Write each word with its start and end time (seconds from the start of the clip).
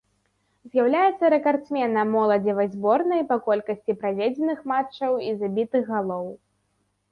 З'яўляецца 0.69 1.29
рэкардсменам 1.33 2.07
моладзевай 2.17 2.71
зборнай 2.77 3.21
па 3.33 3.39
колькасці 3.49 3.97
праведзеных 4.01 4.59
матчаў 4.75 5.13
і 5.29 5.33
забітых 5.45 5.83
галоў. 5.95 6.27